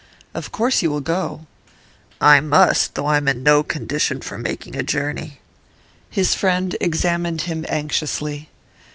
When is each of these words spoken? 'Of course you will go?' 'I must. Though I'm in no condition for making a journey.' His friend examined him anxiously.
'Of 0.33 0.51
course 0.51 0.81
you 0.81 0.89
will 0.89 0.99
go?' 0.99 1.45
'I 2.21 2.39
must. 2.39 2.95
Though 2.95 3.05
I'm 3.05 3.27
in 3.27 3.43
no 3.43 3.61
condition 3.61 4.19
for 4.19 4.35
making 4.35 4.75
a 4.75 4.81
journey.' 4.81 5.39
His 6.09 6.33
friend 6.33 6.75
examined 6.81 7.41
him 7.41 7.67
anxiously. 7.69 8.49